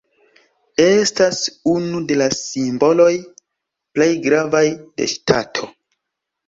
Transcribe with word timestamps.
Estas 0.85 1.41
unu 1.75 2.01
de 2.13 2.17
la 2.23 2.29
simboloj 2.39 3.13
plej 4.01 4.13
gravaj 4.27 4.65
de 4.83 5.13
ŝtato. 5.15 5.73